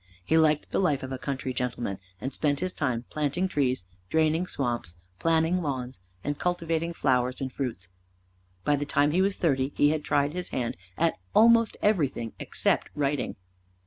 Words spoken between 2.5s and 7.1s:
his time planting trees, draining swamps, planning lawns, and cultivating